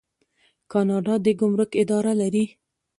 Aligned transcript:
کاناډا 0.71 1.15
د 1.25 1.27
ګمرک 1.39 1.71
اداره 1.83 2.13
لري. 2.21 2.45